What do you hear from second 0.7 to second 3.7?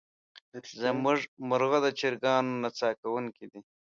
زمونږ مرغه د چرګانو نڅا کوونکې دی.